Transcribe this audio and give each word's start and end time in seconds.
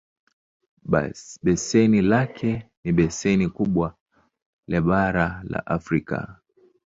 Beseni 1.43 2.01
lake 2.01 2.71
ni 2.83 2.91
beseni 2.97 3.47
kubwa 3.55 3.87
le 4.67 4.79
bara 4.87 5.27
la 5.51 5.61
Afrika. 5.77 6.19